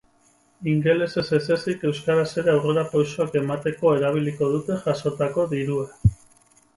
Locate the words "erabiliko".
3.99-4.49